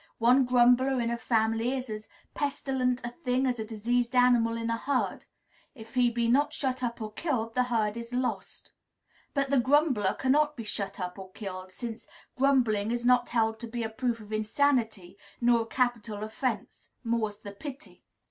[0.17, 4.71] One grumbler in a family is as pestilent a thing as a diseased animal in
[4.71, 5.25] a herd:
[5.75, 8.71] if he be not shut up or killed, the herd is lost.
[9.35, 13.67] But the grumbler cannot be shut up or killed, since grumbling is not held to
[13.67, 18.03] be a proof of insanity, nor a capital offence, more's the pity.